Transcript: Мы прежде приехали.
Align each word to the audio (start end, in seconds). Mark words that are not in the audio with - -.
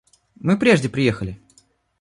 Мы 0.39 0.57
прежде 0.57 0.89
приехали. 0.89 1.39